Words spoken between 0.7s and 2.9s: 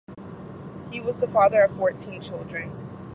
He was the father of fourteen children.